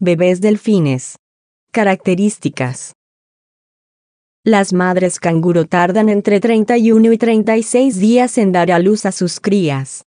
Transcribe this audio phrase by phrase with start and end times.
[0.00, 1.16] Bebés delfines.
[1.72, 2.92] Características.
[4.44, 9.40] Las madres canguro tardan entre 31 y 36 días en dar a luz a sus
[9.40, 10.04] crías.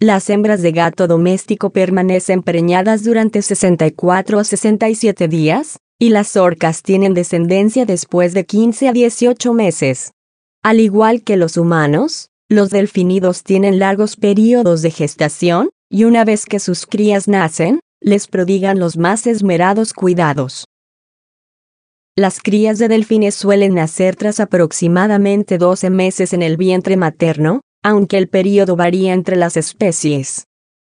[0.00, 6.82] Las hembras de gato doméstico permanecen preñadas durante 64 a 67 días, y las orcas
[6.82, 10.12] tienen descendencia después de 15 a 18 meses.
[10.62, 16.46] Al igual que los humanos, los delfinidos tienen largos periodos de gestación, y una vez
[16.46, 20.66] que sus crías nacen, les prodigan los más esmerados cuidados.
[22.16, 28.18] Las crías de delfines suelen nacer tras aproximadamente 12 meses en el vientre materno, aunque
[28.18, 30.44] el periodo varía entre las especies.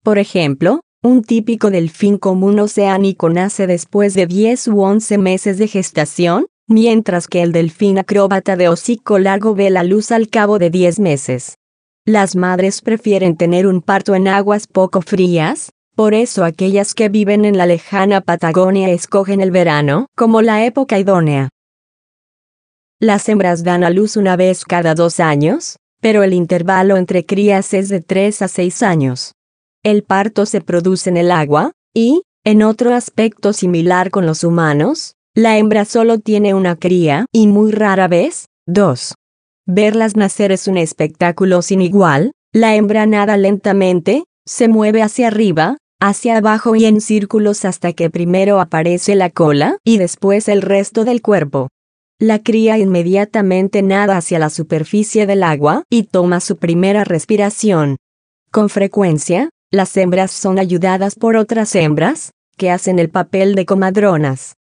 [0.04, 5.68] Por ejemplo, un típico delfín común oceánico nace después de 10 u 11 meses de
[5.68, 10.70] gestación, mientras que el delfín acróbata de hocico largo ve la luz al cabo de
[10.70, 11.58] 10 meses.
[12.06, 17.46] Las madres prefieren tener un parto en aguas poco frías, por eso aquellas que viven
[17.46, 21.50] en la lejana Patagonia escogen el verano como la época idónea.
[23.00, 27.74] Las hembras dan a luz una vez cada dos años, pero el intervalo entre crías
[27.74, 29.34] es de 3 a 6 años.
[29.84, 35.16] El parto se produce en el agua, y, en otro aspecto similar con los humanos,
[35.36, 39.16] la hembra solo tiene una cría y muy rara vez, dos.
[39.66, 45.78] Verlas nacer es un espectáculo sin igual, la hembra nada lentamente, se mueve hacia arriba,
[46.02, 51.06] hacia abajo y en círculos hasta que primero aparece la cola y después el resto
[51.06, 51.70] del cuerpo.
[52.20, 57.96] La cría inmediatamente nada hacia la superficie del agua y toma su primera respiración.
[58.52, 64.56] Con frecuencia, las hembras son ayudadas por otras hembras, que hacen el papel de comadronas.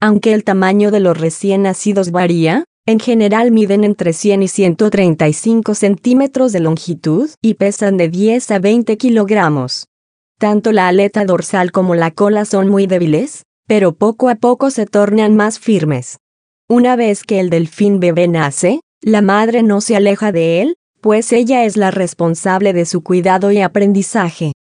[0.00, 5.74] Aunque el tamaño de los recién nacidos varía, en general miden entre 100 y 135
[5.74, 9.88] centímetros de longitud y pesan de 10 a 20 kilogramos.
[10.38, 14.86] Tanto la aleta dorsal como la cola son muy débiles, pero poco a poco se
[14.86, 16.18] tornan más firmes.
[16.68, 21.32] Una vez que el delfín bebé nace, la madre no se aleja de él, pues
[21.32, 24.52] ella es la responsable de su cuidado y aprendizaje.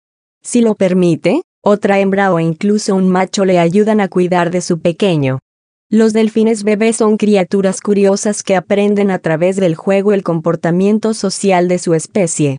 [0.43, 4.81] Si lo permite, otra hembra o incluso un macho le ayudan a cuidar de su
[4.81, 5.41] pequeño.
[5.95, 11.69] Los delfines bebés son criaturas curiosas que aprenden a través del juego el comportamiento social
[11.69, 12.59] de su especie.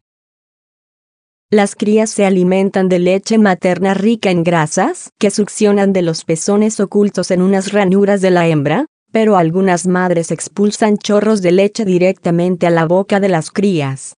[1.52, 6.80] Las crías se alimentan de leche materna rica en grasas, que succionan de los pezones
[6.80, 12.68] ocultos en unas ranuras de la hembra, pero algunas madres expulsan chorros de leche directamente
[12.68, 14.14] a la boca de las crías.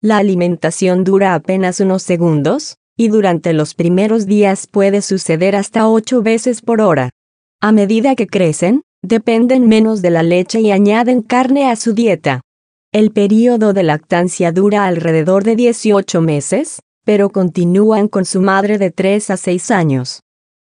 [0.00, 6.22] La alimentación dura apenas unos segundos, y durante los primeros días puede suceder hasta ocho
[6.22, 7.10] veces por hora.
[7.64, 12.40] A medida que crecen, dependen menos de la leche y añaden carne a su dieta.
[12.92, 18.90] El período de lactancia dura alrededor de 18 meses, pero continúan con su madre de
[18.90, 20.22] 3 a 6 años.